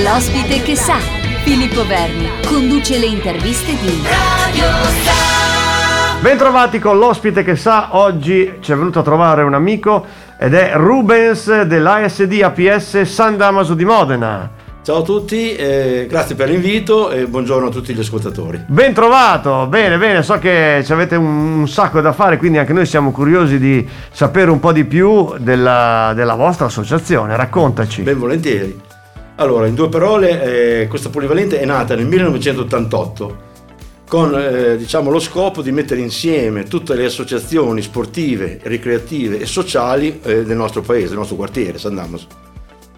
L'ospite 0.00 0.62
che 0.62 0.74
sa, 0.74 0.96
Filippo 1.44 1.86
Verni, 1.86 2.26
conduce 2.46 2.98
le 2.98 3.04
interviste 3.04 3.72
di 3.72 4.00
Radio 4.02 4.64
Sa. 5.04 6.18
Bentrovati 6.18 6.78
con 6.78 6.96
l'ospite 6.96 7.44
che 7.44 7.56
sa, 7.56 7.88
oggi 7.90 8.54
ci 8.60 8.72
è 8.72 8.74
venuto 8.74 9.00
a 9.00 9.02
trovare 9.02 9.42
un 9.42 9.52
amico 9.52 10.06
ed 10.38 10.54
è 10.54 10.72
Rubens 10.76 11.64
dell'ASD 11.64 12.40
APS 12.40 13.02
San 13.02 13.36
Damaso 13.36 13.74
di 13.74 13.84
Modena. 13.84 14.50
Ciao 14.82 14.96
a 14.96 15.02
tutti, 15.02 15.54
eh, 15.54 16.06
grazie 16.08 16.36
per 16.36 16.48
l'invito 16.48 17.10
e 17.10 17.26
buongiorno 17.26 17.66
a 17.66 17.70
tutti 17.70 17.92
gli 17.92 18.00
ascoltatori. 18.00 18.64
Ben 18.68 18.94
trovato, 18.94 19.66
bene, 19.66 19.98
bene, 19.98 20.22
so 20.22 20.38
che 20.38 20.82
avete 20.88 21.16
un, 21.16 21.58
un, 21.58 21.68
sacco 21.68 22.00
da 22.00 22.14
fare, 22.14 22.38
quindi 22.38 22.56
anche 22.56 22.72
noi 22.72 22.86
siamo 22.86 23.10
curiosi 23.10 23.58
di 23.58 23.86
sapere 24.10 24.50
un 24.50 24.58
po' 24.58 24.72
di 24.72 24.84
più 24.84 25.34
della, 25.36 26.12
della 26.14 26.34
vostra 26.34 26.64
associazione, 26.64 27.36
raccontaci. 27.36 28.00
Ben 28.00 28.18
volentieri. 28.18 28.91
Allora, 29.42 29.66
in 29.66 29.74
due 29.74 29.88
parole, 29.88 30.82
eh, 30.82 30.86
questa 30.86 31.08
polivalente 31.08 31.58
è 31.58 31.64
nata 31.64 31.96
nel 31.96 32.06
1988 32.06 33.50
con 34.06 34.38
eh, 34.38 34.76
diciamo, 34.76 35.10
lo 35.10 35.18
scopo 35.18 35.62
di 35.62 35.72
mettere 35.72 36.00
insieme 36.00 36.62
tutte 36.62 36.94
le 36.94 37.06
associazioni 37.06 37.82
sportive, 37.82 38.60
ricreative 38.62 39.40
e 39.40 39.46
sociali 39.46 40.20
eh, 40.22 40.44
del 40.44 40.56
nostro 40.56 40.82
paese, 40.82 41.08
del 41.08 41.16
nostro 41.16 41.34
quartiere, 41.34 41.78
San 41.78 41.96
Damaso. 41.96 42.28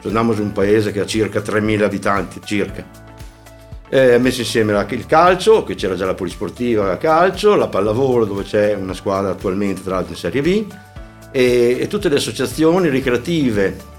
Torniamo 0.02 0.34
in 0.34 0.40
un 0.40 0.52
paese 0.52 0.92
che 0.92 1.00
ha 1.00 1.06
circa 1.06 1.40
3.000 1.40 1.82
abitanti, 1.82 2.40
circa. 2.44 2.86
Ha 3.90 4.18
messo 4.18 4.40
insieme 4.40 4.86
il 4.90 5.06
calcio, 5.06 5.64
che 5.64 5.76
c'era 5.76 5.94
già 5.94 6.04
la 6.04 6.14
polisportiva 6.14 6.92
a 6.92 6.98
calcio, 6.98 7.54
la 7.54 7.68
pallavolo 7.68 8.26
dove 8.26 8.42
c'è 8.42 8.74
una 8.74 8.92
squadra 8.92 9.30
attualmente 9.30 9.82
tra 9.82 9.94
l'altro 9.94 10.12
in 10.12 10.18
Serie 10.18 10.42
B 10.42 10.66
e, 11.30 11.78
e 11.80 11.86
tutte 11.86 12.10
le 12.10 12.16
associazioni 12.16 12.90
ricreative 12.90 13.92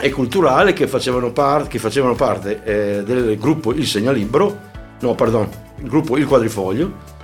e 0.00 0.10
culturali 0.10 0.72
che 0.72 0.86
facevano, 0.86 1.32
part, 1.32 1.68
che 1.68 1.78
facevano 1.78 2.14
parte 2.14 2.62
eh, 2.64 3.02
del 3.02 3.38
gruppo 3.38 3.72
Il 3.72 3.86
Segnalibro, 3.86 4.60
no 5.00 5.14
pardon, 5.14 5.48
il 5.82 5.88
gruppo 5.88 6.16
Il 6.16 6.26
Quadrifoglio, 6.26 7.14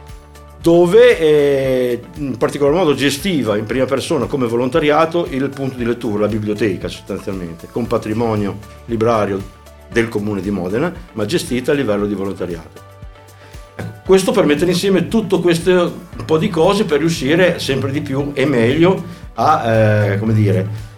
dove 0.62 1.18
eh, 1.18 2.00
in 2.16 2.36
particolar 2.38 2.72
modo 2.72 2.94
gestiva 2.94 3.56
in 3.56 3.66
prima 3.66 3.84
persona 3.84 4.26
come 4.26 4.46
volontariato 4.46 5.26
il 5.28 5.48
punto 5.48 5.76
di 5.76 5.84
lettura, 5.84 6.20
la 6.20 6.28
biblioteca 6.28 6.88
sostanzialmente, 6.88 7.68
con 7.70 7.86
patrimonio 7.86 8.58
librario 8.86 9.60
del 9.90 10.08
comune 10.08 10.40
di 10.40 10.50
Modena, 10.50 10.92
ma 11.12 11.26
gestita 11.26 11.72
a 11.72 11.74
livello 11.74 12.06
di 12.06 12.14
volontariato. 12.14 12.90
Ecco, 13.74 13.90
questo 14.06 14.32
per 14.32 14.46
mettere 14.46 14.70
insieme 14.70 15.08
tutto 15.08 15.40
questo 15.40 15.70
un 16.16 16.24
po' 16.24 16.38
di 16.38 16.48
cose 16.48 16.84
per 16.84 17.00
riuscire 17.00 17.58
sempre 17.58 17.90
di 17.90 18.00
più 18.00 18.30
e 18.32 18.46
meglio 18.46 19.02
a, 19.34 19.72
eh, 19.72 20.18
come 20.18 20.32
dire, 20.32 20.90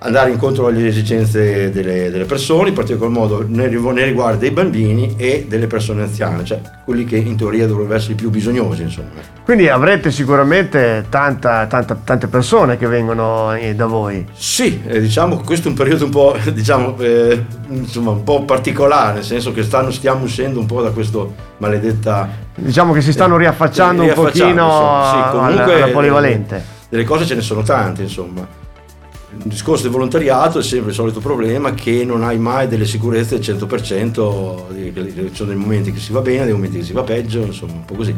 andare 0.00 0.30
incontro 0.30 0.68
alle 0.68 0.86
esigenze 0.86 1.70
delle, 1.70 2.10
delle 2.10 2.24
persone, 2.24 2.68
in 2.68 2.74
particolar 2.74 3.10
modo 3.10 3.44
nei, 3.46 3.68
nei 3.68 4.04
riguardi 4.04 4.38
dei 4.38 4.50
bambini 4.50 5.14
e 5.16 5.46
delle 5.48 5.66
persone 5.66 6.02
anziane, 6.02 6.44
cioè 6.44 6.60
quelli 6.84 7.04
che 7.04 7.16
in 7.16 7.36
teoria 7.36 7.66
dovrebbero 7.66 7.96
essere 7.96 8.12
i 8.12 8.16
più 8.16 8.30
bisognosi. 8.30 8.82
Insomma. 8.82 9.08
Quindi 9.44 9.68
avrete 9.68 10.10
sicuramente 10.12 11.06
tanta, 11.08 11.66
tanta, 11.66 11.96
tante 11.96 12.28
persone 12.28 12.76
che 12.76 12.86
vengono 12.86 13.54
eh, 13.54 13.74
da 13.74 13.86
voi. 13.86 14.24
Sì, 14.34 14.80
eh, 14.86 15.00
diciamo 15.00 15.38
che 15.38 15.44
questo 15.44 15.66
è 15.66 15.70
un 15.70 15.76
periodo 15.76 16.04
un 16.04 16.10
po', 16.10 16.36
diciamo, 16.52 16.96
eh, 16.98 17.44
insomma, 17.68 18.10
un 18.12 18.22
po' 18.22 18.44
particolare, 18.44 19.14
nel 19.14 19.24
senso 19.24 19.52
che 19.52 19.64
stanno, 19.64 19.90
stiamo 19.90 20.24
uscendo 20.24 20.60
un 20.60 20.66
po' 20.66 20.80
da 20.80 20.90
questo 20.90 21.34
maledetta... 21.58 22.46
Diciamo 22.54 22.92
che 22.92 23.00
si 23.00 23.12
stanno 23.12 23.34
eh, 23.36 23.38
riaffacciando, 23.38 24.02
eh, 24.02 24.06
riaffacciando 24.06 24.62
un 24.62 24.66
pochino 24.66 24.66
insomma, 24.66 25.24
sì, 25.24 25.36
comunque, 25.36 25.74
alla, 25.74 25.84
alla 25.84 25.92
polivalente. 25.92 26.64
Delle 26.88 27.04
cose 27.04 27.26
ce 27.26 27.34
ne 27.34 27.42
sono 27.42 27.62
tante, 27.62 28.02
insomma 28.02 28.66
il 29.30 29.42
discorso 29.44 29.82
del 29.82 29.92
volontariato 29.92 30.60
è 30.60 30.62
sempre 30.62 30.88
il 30.90 30.94
solito 30.94 31.20
problema 31.20 31.74
che 31.74 32.02
non 32.04 32.22
hai 32.22 32.38
mai 32.38 32.66
delle 32.66 32.86
sicurezze 32.86 33.38
del 33.38 33.56
100%, 33.56 35.28
ci 35.28 35.34
sono 35.34 35.48
dei 35.50 35.58
momenti 35.58 35.92
che 35.92 36.00
si 36.00 36.12
va 36.12 36.20
bene, 36.20 36.44
dei 36.44 36.54
momenti 36.54 36.78
che 36.78 36.84
si 36.84 36.94
va 36.94 37.02
peggio, 37.02 37.40
insomma 37.40 37.72
un 37.72 37.84
po' 37.84 37.94
così. 37.94 38.14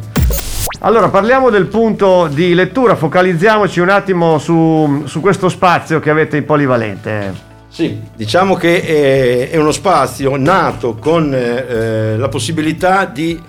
Allora 0.80 1.08
parliamo 1.08 1.50
del 1.50 1.66
punto 1.66 2.28
di 2.28 2.54
lettura, 2.54 2.94
focalizziamoci 2.94 3.80
un 3.80 3.88
attimo 3.88 4.38
su, 4.38 5.02
su 5.06 5.20
questo 5.20 5.48
spazio 5.48 5.98
che 5.98 6.10
avete 6.10 6.36
in 6.36 6.44
polivalente. 6.44 7.48
Sì, 7.68 8.00
diciamo 8.14 8.54
che 8.54 9.50
è, 9.50 9.56
uno 9.56 9.72
spazio 9.72 10.36
nato 10.36 10.94
con 10.94 11.34
eh, 11.34 12.16
la 12.16 12.28
possibilità 12.28 13.04
di 13.04 13.40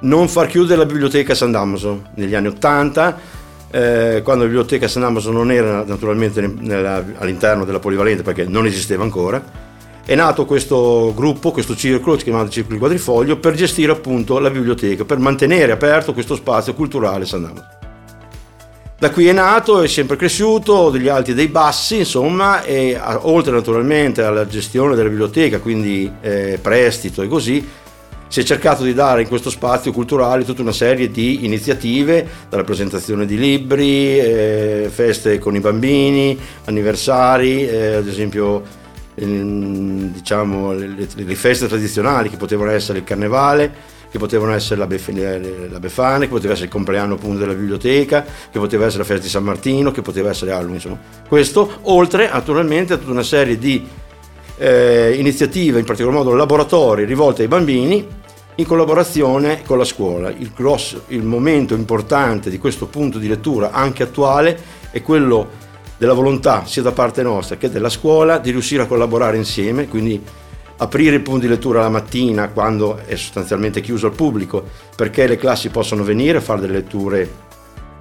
non 0.00 0.28
far 0.28 0.46
chiudere 0.46 0.78
la 0.78 0.86
biblioteca 0.86 1.34
San 1.34 1.50
Damaso 1.50 2.04
negli 2.14 2.34
anni 2.34 2.48
80 2.48 3.38
eh, 3.70 4.20
quando 4.24 4.42
la 4.42 4.48
biblioteca 4.48 4.88
San 4.88 5.04
Amazon 5.04 5.34
non 5.34 5.52
era 5.52 5.84
naturalmente 5.84 6.40
nella, 6.40 7.04
all'interno 7.18 7.64
della 7.64 7.78
polivalente 7.78 8.22
perché 8.22 8.44
non 8.44 8.66
esisteva 8.66 9.02
ancora, 9.02 9.68
è 10.04 10.14
nato 10.16 10.44
questo 10.44 11.12
gruppo, 11.14 11.52
questo 11.52 11.76
circolo, 11.76 12.18
si 12.18 12.24
chiamava 12.24 12.48
Circolo 12.48 12.74
di 12.74 12.80
Quadrifoglio, 12.80 13.36
per 13.36 13.54
gestire 13.54 13.92
appunto 13.92 14.38
la 14.40 14.50
biblioteca, 14.50 15.04
per 15.04 15.18
mantenere 15.18 15.70
aperto 15.70 16.12
questo 16.12 16.34
spazio 16.34 16.74
culturale 16.74 17.26
San 17.26 17.44
Amazon. 17.44 17.78
Da 18.98 19.10
qui 19.10 19.28
è 19.28 19.32
nato, 19.32 19.80
è 19.80 19.86
sempre 19.86 20.16
cresciuto, 20.16 20.90
degli 20.90 21.08
alti 21.08 21.30
e 21.30 21.34
dei 21.34 21.48
bassi, 21.48 21.98
insomma, 21.98 22.62
e 22.64 23.00
oltre 23.20 23.52
naturalmente 23.52 24.22
alla 24.22 24.46
gestione 24.46 24.94
della 24.94 25.08
biblioteca, 25.08 25.58
quindi 25.60 26.12
eh, 26.20 26.58
prestito 26.60 27.22
e 27.22 27.28
così, 27.28 27.66
si 28.30 28.38
è 28.38 28.44
cercato 28.44 28.84
di 28.84 28.94
dare 28.94 29.22
in 29.22 29.28
questo 29.28 29.50
spazio 29.50 29.90
culturale 29.90 30.44
tutta 30.44 30.62
una 30.62 30.70
serie 30.70 31.10
di 31.10 31.44
iniziative, 31.44 32.24
dalla 32.48 32.62
presentazione 32.62 33.26
di 33.26 33.36
libri, 33.36 34.20
eh, 34.20 34.88
feste 34.88 35.40
con 35.40 35.56
i 35.56 35.58
bambini, 35.58 36.38
anniversari, 36.66 37.66
eh, 37.66 37.94
ad 37.94 38.06
esempio 38.06 38.62
ehm, 39.16 40.12
diciamo, 40.12 40.72
le, 40.74 41.08
le, 41.12 41.34
feste 41.34 41.66
tradizionali 41.66 42.30
che 42.30 42.36
potevano 42.36 42.70
essere 42.70 42.98
il 42.98 43.04
carnevale, 43.04 43.98
che 44.12 44.18
potevano 44.18 44.52
essere 44.52 44.78
la, 44.78 44.86
Bef- 44.86 45.68
la 45.68 45.80
Befana, 45.80 46.20
che 46.20 46.28
poteva 46.30 46.52
essere 46.52 46.66
il 46.66 46.72
compleanno 46.72 47.14
appunto 47.14 47.38
della 47.38 47.54
biblioteca, 47.54 48.24
che 48.48 48.60
poteva 48.60 48.86
essere 48.86 49.02
la 49.02 49.08
festa 49.08 49.24
di 49.24 49.28
San 49.28 49.42
Martino, 49.42 49.90
che 49.90 50.02
poteva 50.02 50.30
essere 50.30 50.52
Halloween, 50.52 50.74
insomma. 50.74 51.00
Questo 51.26 51.78
oltre 51.82 52.28
naturalmente 52.30 52.92
a 52.92 52.96
tutta 52.96 53.10
una 53.10 53.24
serie 53.24 53.58
di 53.58 53.84
eh, 54.56 55.16
iniziative, 55.18 55.80
in 55.80 55.84
particolar 55.84 56.16
modo 56.16 56.32
laboratori 56.34 57.04
rivolti 57.04 57.42
ai 57.42 57.48
bambini, 57.48 58.18
in 58.60 58.66
collaborazione 58.66 59.62
con 59.64 59.78
la 59.78 59.84
scuola. 59.84 60.30
Il, 60.30 60.52
grosso, 60.54 61.04
il 61.08 61.24
momento 61.24 61.74
importante 61.74 62.50
di 62.50 62.58
questo 62.58 62.86
punto 62.86 63.18
di 63.18 63.26
lettura, 63.26 63.72
anche 63.72 64.02
attuale, 64.02 64.58
è 64.90 65.02
quello 65.02 65.68
della 65.96 66.12
volontà 66.12 66.64
sia 66.66 66.82
da 66.82 66.92
parte 66.92 67.22
nostra 67.22 67.56
che 67.56 67.70
della 67.70 67.88
scuola 67.88 68.38
di 68.38 68.50
riuscire 68.50 68.82
a 68.82 68.86
collaborare 68.86 69.36
insieme, 69.36 69.88
quindi 69.88 70.22
aprire 70.78 71.16
il 71.16 71.22
punto 71.22 71.40
di 71.40 71.48
lettura 71.48 71.80
la 71.80 71.90
mattina 71.90 72.48
quando 72.48 72.96
è 73.04 73.14
sostanzialmente 73.16 73.82
chiuso 73.82 74.06
al 74.06 74.14
pubblico 74.14 74.64
perché 74.96 75.26
le 75.26 75.36
classi 75.36 75.68
possono 75.68 76.02
venire 76.02 76.38
a 76.38 76.40
fare 76.40 76.60
delle 76.60 76.72
letture, 76.72 77.30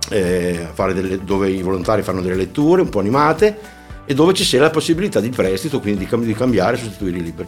eh, 0.10 0.68
fare 0.74 0.94
delle, 0.94 1.24
dove 1.24 1.50
i 1.50 1.62
volontari 1.62 2.02
fanno 2.02 2.22
delle 2.22 2.36
letture 2.36 2.82
un 2.82 2.90
po' 2.90 3.00
animate 3.00 3.58
e 4.06 4.14
dove 4.14 4.34
ci 4.34 4.44
sia 4.44 4.62
la 4.62 4.70
possibilità 4.70 5.20
di 5.20 5.30
prestito, 5.30 5.80
quindi 5.80 6.08
di, 6.08 6.34
cambiare 6.34 6.78
e 6.78 6.80
sostituire 6.80 7.18
i 7.18 7.24
libri. 7.24 7.48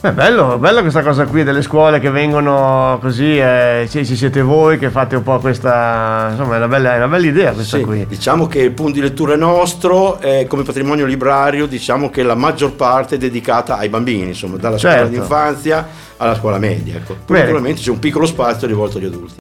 È 0.00 0.12
bello, 0.12 0.58
bello 0.58 0.80
questa 0.82 1.02
cosa 1.02 1.26
qui 1.26 1.42
delle 1.42 1.60
scuole 1.60 1.98
che 1.98 2.10
vengono 2.10 2.98
così, 3.00 3.36
eh, 3.36 3.88
ci, 3.90 4.04
siete 4.04 4.42
voi 4.42 4.78
che 4.78 4.90
fate 4.90 5.16
un 5.16 5.24
po' 5.24 5.40
questa, 5.40 6.28
insomma 6.30 6.54
è 6.54 6.56
una 6.58 6.68
bella, 6.68 6.94
è 6.94 6.96
una 6.98 7.08
bella 7.08 7.26
idea 7.26 7.50
questa 7.50 7.78
sì, 7.78 7.82
qui. 7.82 8.06
Diciamo 8.06 8.46
che 8.46 8.60
il 8.60 8.70
punto 8.70 8.92
di 8.92 9.00
lettura 9.00 9.34
è 9.34 9.36
nostro, 9.36 10.20
eh, 10.20 10.46
come 10.48 10.62
patrimonio 10.62 11.04
librario 11.04 11.66
diciamo 11.66 12.10
che 12.10 12.22
la 12.22 12.36
maggior 12.36 12.74
parte 12.74 13.16
è 13.16 13.18
dedicata 13.18 13.76
ai 13.76 13.88
bambini, 13.88 14.28
insomma 14.28 14.56
dalla 14.56 14.78
certo. 14.78 15.06
scuola 15.06 15.18
d'infanzia 15.18 15.88
alla 16.18 16.36
scuola 16.36 16.58
media. 16.58 16.94
Ecco. 16.94 17.16
Poi 17.24 17.40
naturalmente 17.40 17.80
c'è 17.80 17.90
un 17.90 17.98
piccolo 17.98 18.26
spazio 18.26 18.68
rivolto 18.68 18.98
agli 18.98 19.06
adulti. 19.06 19.34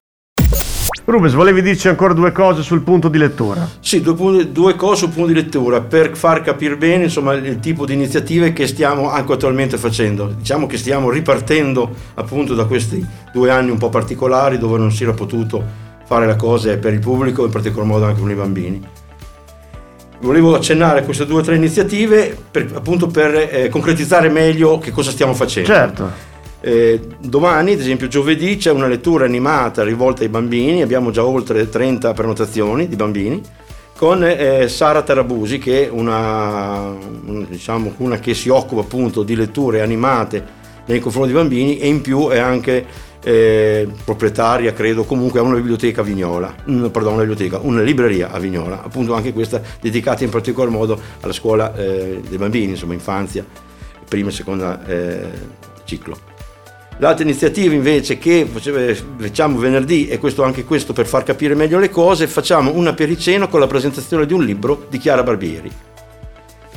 Rubens, 1.10 1.36
volevi 1.36 1.62
dirci 1.62 1.88
ancora 1.88 2.12
due 2.14 2.34
cose 2.34 2.62
sul 2.64 2.82
punto 2.82 3.08
di 3.08 3.18
lettura? 3.18 3.66
Sì, 3.80 4.02
due, 4.02 4.52
due, 4.52 4.76
cose 4.76 5.06
sul 5.06 5.10
punto 5.12 5.30
di 5.30 5.36
lettura 5.36 5.80
per 5.80 6.18
far 6.18 6.42
capire 6.42 6.76
bene 6.76 7.06
insomma, 7.06 7.32
il 7.32 7.62
tipo 7.62 7.86
di 7.86 7.94
iniziative 7.94 8.52
che 8.52 8.68
stiamo 8.68 9.10
anche 9.10 9.32
attualmente 9.32 9.78
facendo. 9.78 10.28
Diciamo 10.28 10.68
che 10.68 10.76
stiamo 10.76 11.10
ripartendo 11.10 11.90
appunto 12.16 12.56
da 12.56 12.66
questi 12.66 13.06
due 13.32 13.50
anni 13.50 13.70
un 13.70 13.78
po' 13.78 13.88
particolari 13.88 14.58
dove 14.58 14.78
non 14.78 14.92
si 14.92 15.04
era 15.04 15.14
potuto 15.14 15.64
fare 16.06 16.28
le 16.28 16.36
cose 16.36 16.76
per 16.76 16.92
il 16.92 17.00
pubblico, 17.00 17.46
in 17.46 17.52
particolar 17.52 17.88
modo 17.88 18.04
anche 18.04 18.20
con 18.20 18.30
i 18.30 18.36
bambini. 18.36 18.86
Volevo 20.20 20.56
accennare 20.56 21.00
a 21.00 21.04
queste 21.04 21.26
due 21.26 21.40
o 21.40 21.42
tre 21.42 21.56
iniziative 21.56 22.38
per, 22.52 22.70
appunto 22.76 23.08
per 23.08 23.34
eh, 23.50 23.70
concretizzare 23.70 24.28
meglio 24.28 24.78
che 24.78 24.92
cosa 24.92 25.12
stiamo 25.12 25.34
facendo. 25.34 25.70
Certo. 25.70 26.27
Eh, 26.60 27.00
domani, 27.20 27.74
ad 27.74 27.80
esempio 27.80 28.08
giovedì, 28.08 28.58
c'è 28.58 28.72
una 28.72 28.88
lettura 28.88 29.26
animata 29.26 29.84
rivolta 29.84 30.24
ai 30.24 30.30
bambini, 30.30 30.82
abbiamo 30.82 31.12
già 31.12 31.24
oltre 31.24 31.70
30 31.70 32.14
prenotazioni 32.14 32.88
di 32.88 32.96
bambini, 32.96 33.42
con 33.96 34.24
eh, 34.24 34.68
Sara 34.68 35.02
Tarabusi 35.02 35.58
che 35.58 35.88
è 35.88 35.90
una, 35.90 36.94
diciamo, 37.48 37.94
una 37.98 38.20
che 38.20 38.34
si 38.34 38.50
occupa 38.50 38.82
appunto 38.82 39.24
di 39.24 39.36
letture 39.36 39.82
animate 39.82 40.56
nei 40.86 41.00
confronti 41.00 41.32
dei 41.32 41.42
bambini 41.42 41.80
e 41.80 41.88
in 41.88 42.02
più 42.02 42.30
è 42.30 42.38
anche 42.38 42.86
eh, 43.24 43.88
proprietaria, 44.06 44.72
credo, 44.74 45.04
comunque 45.04 45.40
a 45.40 45.44
una 45.44 45.56
biblioteca 45.56 46.02
a 46.02 46.04
Vignola, 46.04 46.56
mm, 46.70 46.86
pardon, 46.88 47.14
una 47.14 47.24
biblioteca, 47.24 47.60
una 47.60 47.82
libreria 47.82 48.32
a 48.32 48.40
Vignola, 48.40 48.84
appunto 48.84 49.14
anche 49.14 49.34
questa 49.34 49.62
dedicata 49.82 50.24
in 50.24 50.30
particolar 50.30 50.70
modo 50.70 51.00
alla 51.22 51.34
scuola 51.34 51.76
eh, 51.76 52.22
dei 52.28 52.38
bambini, 52.38 52.72
insomma 52.72 52.94
infanzia 52.94 53.46
prima 54.08 54.30
e 54.30 54.32
seconda 54.32 54.86
eh, 54.86 55.30
ciclo. 55.84 56.37
L'altra 57.00 57.24
iniziativa 57.24 57.76
invece 57.76 58.18
che 58.18 58.48
facciamo 58.48 59.60
venerdì, 59.60 60.08
e 60.08 60.18
questo 60.18 60.42
anche 60.42 60.64
questo 60.64 60.94
per 60.94 61.06
far 61.06 61.24
capire 61.24 61.54
meglio 61.54 61.78
le 61.78 61.92
cose, 61.92 62.26
facciamo 62.26 62.74
una 62.74 62.94
pericena 62.94 63.48
con 63.48 63.60
la 63.60 63.68
presentazione 63.68 64.26
di 64.26 64.34
un 64.34 64.44
libro 64.44 64.88
di 64.90 64.98
Chiara 64.98 65.22
Barbieri. 65.22 65.72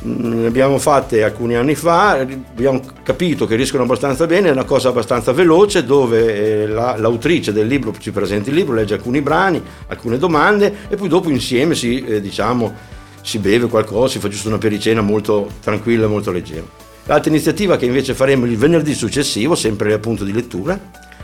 Ne 0.03 0.47
abbiamo 0.47 0.77
fatte 0.77 1.23
alcuni 1.23 1.55
anni 1.55 1.73
fa, 1.73 2.19
abbiamo 2.19 2.81
capito 3.03 3.47
che 3.47 3.55
riescono 3.55 3.83
abbastanza 3.83 4.27
bene, 4.27 4.49
è 4.49 4.51
una 4.51 4.63
cosa 4.63 4.89
abbastanza 4.89 5.31
veloce 5.31 5.83
dove 5.83 6.63
eh, 6.63 6.67
la, 6.67 6.97
l'autrice 6.97 7.51
del 7.51 7.67
libro 7.67 7.93
ci 7.97 8.11
presenta 8.11 8.49
il 8.49 8.55
libro, 8.55 8.75
legge 8.75 8.95
alcuni 8.95 9.21
brani, 9.21 9.61
alcune 9.87 10.17
domande 10.17 10.73
e 10.87 10.95
poi 10.95 11.07
dopo 11.07 11.29
insieme 11.29 11.73
si, 11.75 12.03
eh, 12.03 12.21
diciamo, 12.21 12.73
si 13.21 13.39
beve 13.39 13.67
qualcosa, 13.67 14.13
si 14.13 14.19
fa 14.19 14.27
giusto 14.27 14.47
una 14.47 14.57
pericena 14.59 15.01
molto 15.01 15.49
tranquilla 15.61 16.05
e 16.05 16.09
molto 16.09 16.31
leggera. 16.31 16.90
L'altra 17.05 17.31
iniziativa 17.31 17.77
che 17.77 17.85
invece 17.85 18.13
faremo 18.13 18.45
il 18.45 18.57
venerdì 18.57 18.93
successivo, 18.93 19.55
sempre 19.55 19.93
appunto 19.93 20.23
di 20.23 20.31
lettura, 20.31 20.79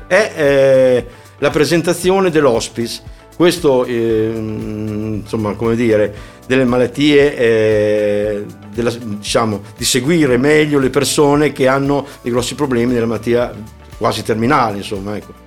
è 0.07 0.31
eh, 0.35 1.05
la 1.37 1.49
presentazione 1.49 2.29
dell'hospice. 2.29 3.15
Questo, 3.35 3.85
eh, 3.85 4.31
insomma, 4.35 5.53
come 5.53 5.75
dire, 5.75 6.13
delle 6.47 6.65
malattie, 6.65 7.37
eh, 7.37 8.45
della, 8.73 8.91
diciamo, 8.91 9.61
di 9.77 9.85
seguire 9.85 10.37
meglio 10.37 10.79
le 10.79 10.89
persone 10.89 11.51
che 11.51 11.67
hanno 11.67 12.05
dei 12.23 12.31
grossi 12.31 12.55
problemi 12.55 12.93
della 12.93 13.05
malattia 13.05 13.53
quasi 13.97 14.23
terminale, 14.23 14.77
insomma, 14.77 15.15
ecco. 15.15 15.45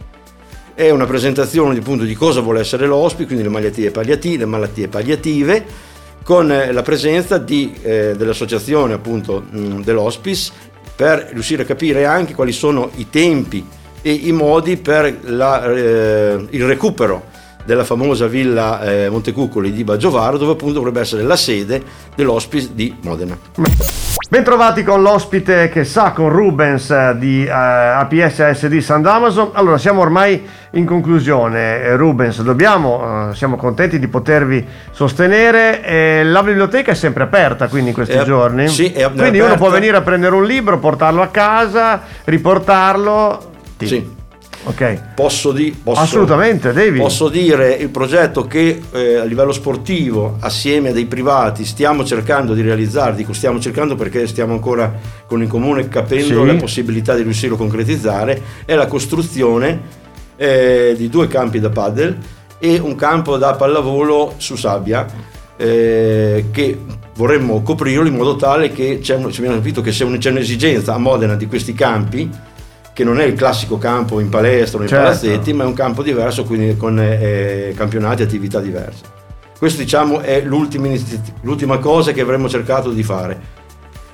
È 0.75 0.89
una 0.89 1.05
presentazione 1.05 1.77
appunto, 1.77 2.05
di 2.05 2.15
cosa 2.15 2.41
vuole 2.41 2.61
essere 2.61 2.87
l'ospite, 2.87 3.27
quindi 3.27 3.43
le 3.43 3.51
malattie 3.51 3.91
palliative, 3.91 4.39
le 4.39 4.47
malattie 4.47 4.89
palliative 4.89 5.89
con 6.23 6.51
eh, 6.51 6.73
la 6.73 6.83
presenza 6.83 7.39
di, 7.39 7.75
eh, 7.83 8.15
dell'associazione 8.17 8.95
appunto 8.95 9.45
mh, 9.49 9.83
dell'hospice 9.83 10.53
per 10.95 11.31
riuscire 11.33 11.63
a 11.63 11.67
capire 11.67 12.05
anche 12.05 12.35
quali 12.35 12.53
sono 12.53 12.91
i 12.97 13.09
tempi 13.09 13.67
e 14.03 14.13
i 14.13 14.33
modi 14.33 14.77
per 14.77 15.19
la, 15.23 15.65
eh, 15.73 16.47
il 16.51 16.65
recupero 16.67 17.25
della 17.65 17.85
famosa 17.85 18.27
villa 18.27 18.83
eh, 18.83 19.09
Montecuccoli 19.09 19.73
di 19.73 19.85
Baggiovaro 19.85 20.39
dove 20.39 20.53
appunto 20.53 20.75
dovrebbe 20.75 21.01
essere 21.01 21.23
la 21.23 21.37
sede 21.37 21.83
dell'hospice 22.15 22.71
di 22.73 22.95
Modena. 23.03 24.00
Bentrovati 24.31 24.85
con 24.85 25.03
l'ospite 25.03 25.69
che 25.71 25.83
sa 25.83 26.13
con 26.13 26.29
Rubens 26.29 26.89
eh, 26.93 27.17
di 27.19 27.45
eh, 27.45 27.51
APS 27.51 28.39
ASD 28.39 28.79
San 28.79 29.03
Damaso. 29.03 29.51
Allora, 29.53 29.77
siamo 29.77 30.03
ormai 30.03 30.47
in 30.75 30.85
conclusione. 30.87 31.81
Eh, 31.81 31.97
Rubens, 31.97 32.41
dobbiamo, 32.43 33.31
eh, 33.31 33.35
siamo 33.35 33.57
contenti 33.57 33.99
di 33.99 34.07
potervi 34.07 34.65
sostenere. 34.93 35.83
Eh, 35.83 36.23
la 36.23 36.45
biblioteca 36.45 36.93
è 36.93 36.95
sempre 36.95 37.25
aperta, 37.25 37.67
quindi 37.67 37.89
in 37.89 37.95
questi 37.97 38.15
È- 38.15 38.23
giorni. 38.23 38.69
sì, 38.69 38.93
è 38.93 39.11
quindi 39.11 39.39
uno 39.39 39.47
aperta. 39.49 39.57
può 39.57 39.69
venire 39.71 39.97
a 39.97 40.03
prendere 40.03 40.37
un 40.37 40.45
libro, 40.45 40.79
portarlo 40.79 41.23
a 41.23 41.29
casa, 41.29 42.01
riportarlo. 42.23 43.51
Sì. 43.79 44.19
Ok. 44.65 45.15
Posso, 45.15 45.53
di- 45.53 45.75
posso- 45.83 46.01
Assolutamente, 46.01 46.73
devi. 46.73 46.99
Posso 46.99 47.29
dire 47.29 47.73
il 47.75 47.89
progetto 47.89 48.47
che 48.47 48.81
eh, 48.93 49.17
a 49.17 49.25
livello 49.25 49.53
sportivo, 49.53 50.37
assieme 50.41 50.91
a 50.91 50.93
dei 50.93 51.07
privati, 51.07 51.65
stiamo 51.65 52.05
cercando 52.05 52.53
di 52.53 52.61
realizzare, 52.61 53.15
dico 53.17 53.33
stiamo 53.33 53.59
cercando 53.59 53.95
perché 53.95 54.27
stiamo 54.27 54.53
ancora 54.53 54.93
con 55.27 55.41
il 55.43 55.49
comune 55.49 55.89
capendo 55.89 56.41
Sì. 56.41 56.47
le 56.47 56.57
possibilità 56.57 57.15
di 57.15 57.23
riuscirlo 57.23 57.55
a 57.55 57.59
concretizzare, 57.59 58.43
è 58.67 58.75
la 58.75 58.87
costruzione 58.87 59.81
eh, 60.37 60.95
di 60.97 61.09
due 61.09 61.27
campi 61.27 61.59
da 61.59 61.71
paddle 61.71 62.17
e 62.59 62.79
un 62.79 62.95
campo 62.97 63.39
da 63.39 63.55
pallavolo 63.55 64.35
su 64.37 64.57
sabbia 64.57 65.07
eh, 65.57 66.47
che 66.51 66.79
vorremmo 67.15 67.63
coprirlo 67.63 68.07
in 68.07 68.15
modo 68.15 68.37
tale 68.37 68.73
che 68.73 68.99
c'è 69.03 69.17
un- 69.17 69.31
ci 69.31 69.41
abbiamo 69.41 69.57
capito 69.59 69.81
che 69.83 69.93
se 69.93 70.05
un- 70.05 70.17
c'è 70.19 70.31
un'esigenza 70.31 70.95
a 70.95 70.99
Modena 70.99 71.35
di 71.35 71.47
questi 71.47 71.75
campi 71.75 72.29
che 72.93 73.05
non 73.05 73.21
è 73.21 73.25
il 73.25 73.35
classico 73.35 73.79
campo 73.79 74.21
in 74.21 74.29
palestra 74.29 74.79
o 74.79 74.83
in 74.83 74.89
Certo. 74.89 75.05
palazzetti, 75.05 75.53
ma 75.53 75.65
è 75.65 75.67
un 75.67 75.75
campo 75.75 76.03
diverso, 76.03 76.45
quindi 76.45 76.77
con 76.77 76.99
eh, 77.01 77.73
campionati 77.77 78.23
e 78.23 78.25
attività 78.25 78.61
diverse. 78.61 79.19
Questo 79.59 79.81
diciamo 79.83 80.21
è 80.21 80.41
l'ultima, 80.43 80.89
l'ultima 81.43 81.79
cosa 81.79 82.13
che 82.13 82.21
avremmo 82.21 82.49
cercato 82.49 82.91
di 82.91 83.03
fare. 83.03 83.59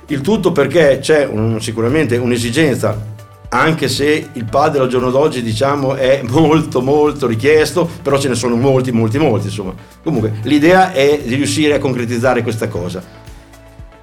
Il 0.07 0.21
tutto 0.21 0.51
perché 0.51 0.99
c'è 1.01 1.25
un- 1.25 1.61
sicuramente 1.61 2.17
un'esigenza, 2.17 3.15
anche 3.49 3.87
se 3.87 4.27
il 4.33 4.43
padre 4.45 4.81
al 4.81 4.89
giorno 4.89 5.09
d'oggi 5.09 5.41
diciamo 5.41 5.95
è 5.95 6.21
molto 6.27 6.81
molto 6.81 7.27
richiesto, 7.27 7.89
però 8.01 8.17
ce 8.17 8.27
ne 8.29 8.35
sono 8.35 8.55
molti, 8.55 8.91
molti, 8.91 9.17
molti 9.17 9.47
insomma. 9.47 9.73
Comunque 10.03 10.33
l'idea 10.43 10.91
è 10.91 11.21
di 11.25 11.35
riuscire 11.35 11.75
a 11.75 11.79
concretizzare 11.79 12.41
questa 12.43 12.67
cosa. 12.67 13.01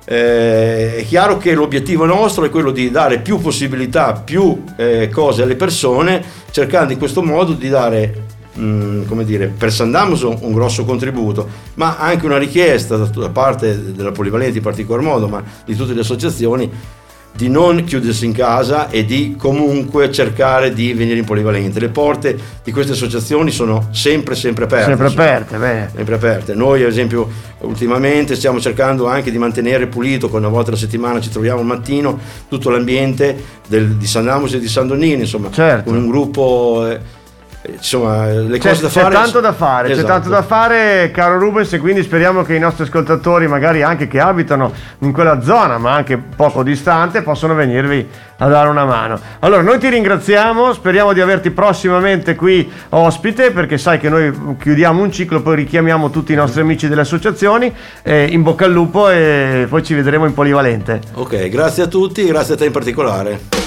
Eh, 0.07 0.97
è 0.97 1.05
chiaro 1.07 1.39
che 1.39 1.55
l'obiettivo 1.55 2.05
nostro 2.05 2.45
è 2.45 2.51
quello 2.51 2.71
di 2.71 2.91
dare 2.91 3.21
più 3.21 3.39
possibilità, 3.39 4.13
più 4.13 4.63
eh, 4.77 5.09
cose 5.09 5.43
alle 5.43 5.57
persone, 5.57 6.23
cercando 6.51 6.93
in 6.93 6.99
questo 6.99 7.23
modo 7.23 7.53
di 7.53 7.69
dare, 7.69 8.25
mh, 8.53 9.07
come 9.07 9.25
dire, 9.25 9.47
per 9.47 9.73
San 9.73 9.91
Damaso 9.91 10.37
un 10.41 10.53
grosso 10.53 10.85
contributo, 10.85 11.49
ma 11.75 11.97
anche 11.97 12.27
una 12.27 12.39
richiesta 12.39 12.97
da, 12.97 13.07
da 13.07 13.31
parte 13.31 13.95
della 13.95 14.13
Polivalente 14.13 14.59
in 14.59 14.63
particolar 14.63 15.03
modo, 15.03 15.27
ma 15.27 15.43
di 15.65 15.75
tutte 15.75 15.95
le 15.95 16.01
associazioni, 16.01 16.71
di 17.37 17.49
non 17.49 17.83
chiudersi 17.85 18.27
in 18.27 18.33
casa 18.33 18.89
e 18.91 19.05
di 19.05 19.35
comunque 19.37 20.11
cercare 20.13 20.73
di 20.73 20.93
venire 20.93 21.19
in 21.19 21.25
polivalente. 21.25 21.81
Le 21.81 21.89
porte 21.89 22.39
di 22.63 22.71
queste 22.71 22.93
associazioni 22.93 23.51
sono 23.51 23.89
sempre, 23.91 24.37
sempre 24.37 24.65
aperte. 24.65 24.87
Sempre 24.87 25.07
aperte, 25.09 25.57
bene. 25.57 25.91
sempre 25.95 26.15
aperte. 26.15 26.55
Noi, 26.55 26.83
ad 26.83 26.89
esempio, 26.89 27.29
ultimamente 27.61 28.37
stiamo 28.37 28.61
cercando 28.61 29.07
anche 29.09 29.33
di 29.33 29.39
mantenere 29.39 29.89
pulito, 29.89 30.29
una 30.33 30.49
volta 30.49 30.71
alla 30.71 30.79
settimana 30.79 31.21
ci 31.21 31.31
troviamo 31.31 31.59
al 31.61 31.67
mattino, 31.67 32.19
tutto 32.49 32.71
l'ambiente 32.71 33.37
del- 33.67 33.97
di 33.97 34.07
San 34.07 34.25
Damos 34.27 34.55
e 34.55 34.61
di 34.61 34.69
San 34.69 34.87
Donnino, 34.87 35.21
insomma, 35.23 35.51
Certo. 35.51 35.91
con 35.91 35.99
un 35.99 36.07
gruppo, 36.09 36.87
eh, 36.89 37.01
insomma, 37.73 38.27
le 38.27 38.59
C'è, 38.59 38.69
cose 38.71 38.83
da 38.83 38.89
c'è 38.89 39.01
fare. 39.01 39.15
tanto 39.15 39.41
da 39.41 39.53
fare, 39.53 39.87
c'è 39.89 39.93
Esatto. 39.95 40.07
tanto 40.09 40.29
da 40.29 40.43
fare, 40.43 41.11
caro 41.13 41.39
Rubens, 41.39 41.73
e 41.73 41.79
quindi 41.79 42.03
speriamo 42.03 42.43
che 42.43 42.55
i 42.55 42.59
nostri 42.59 42.85
ascoltatori, 42.85 43.47
magari 43.47 43.83
anche 43.83 44.07
che 44.09 44.21
abitano 44.21 44.73
in 45.01 45.13
quella 45.13 45.41
zona, 45.43 45.79
ma 45.79 45.93
anche 45.95 46.17
poco 46.19 46.63
distante, 46.63 47.23
possano 47.23 47.55
venirvi 47.55 48.07
a 48.39 48.49
dare 48.49 48.69
una 48.69 48.85
mano. 48.85 49.19
Allora, 49.41 49.63
noi 49.63 49.79
ti 49.79 49.89
ringraziamo, 49.89 50.73
speriamo 50.73 51.13
di 51.13 51.21
averti 51.21 51.51
prossimamente 51.51 52.35
qui 52.35 52.71
ospite, 52.91 53.51
perché 53.53 53.79
sai 53.79 53.99
che 53.99 54.09
noi 54.09 54.57
chiudiamo 54.61 55.01
un 55.03 55.11
ciclo, 55.13 55.41
poi 55.41 55.57
richiamiamo 55.57 56.11
tutti 56.11 56.33
i 56.33 56.37
nostri 56.37 56.61
amici 56.61 56.89
delle 56.89 57.03
associazioni. 57.03 57.73
eh, 58.03 58.25
in 58.27 58.43
bocca 58.43 58.65
al 58.67 58.73
lupo 58.73 59.09
e 59.09 59.67
poi 59.69 59.83
ci 59.83 59.95
vedremo 59.95 60.27
in 60.27 60.35
polivalente. 60.35 61.01
Ok, 61.15 61.49
grazie 61.49 61.85
a 61.85 61.87
tutti, 61.87 62.25
grazie 62.27 62.55
a 62.55 62.57
te 62.57 62.67
in 62.67 62.73
particolare. 62.73 63.64